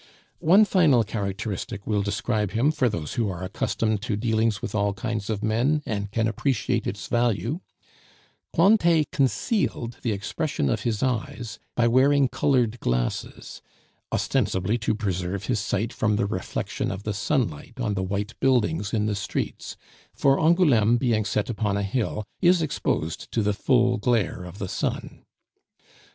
One 0.39 0.65
final 0.65 1.03
characteristic 1.03 1.85
will 1.85 2.01
describe 2.01 2.53
him 2.53 2.71
for 2.71 2.89
those 2.89 3.13
who 3.13 3.29
are 3.29 3.43
accustomed 3.43 4.01
to 4.01 4.15
dealings 4.17 4.59
with 4.59 4.73
all 4.73 4.95
kinds 4.95 5.29
of 5.29 5.43
men, 5.43 5.83
and 5.85 6.09
can 6.09 6.27
appreciate 6.27 6.87
its 6.87 7.05
value 7.05 7.59
Cointet 8.55 9.11
concealed 9.11 9.97
the 10.01 10.11
expression 10.11 10.71
of 10.71 10.81
his 10.81 11.03
eyes 11.03 11.59
by 11.75 11.87
wearing 11.87 12.29
colored 12.29 12.79
glasses, 12.79 13.61
ostensibly 14.11 14.79
to 14.79 14.95
preserve 14.95 15.45
his 15.45 15.59
sight 15.59 15.93
from 15.93 16.15
the 16.15 16.25
reflection 16.25 16.89
of 16.89 17.03
the 17.03 17.13
sunlight 17.13 17.79
on 17.79 17.93
the 17.93 18.01
white 18.01 18.33
buildings 18.39 18.95
in 18.95 19.05
the 19.05 19.13
streets; 19.13 19.77
for 20.15 20.39
Angouleme, 20.39 20.97
being 20.97 21.25
set 21.25 21.47
upon 21.47 21.77
a 21.77 21.83
hill, 21.83 22.25
is 22.41 22.63
exposed 22.63 23.31
to 23.31 23.43
the 23.43 23.53
full 23.53 23.97
glare 23.97 24.45
of 24.45 24.57
the 24.57 24.67
sun. 24.67 25.21